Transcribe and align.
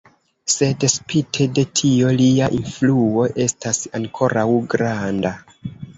Sed 0.51 0.85
spite 0.93 1.45
de 1.59 1.65
tio, 1.81 2.09
lia 2.21 2.47
influo 2.61 3.27
estas 3.45 3.83
ankoraŭ 4.01 4.51
granda. 4.75 5.35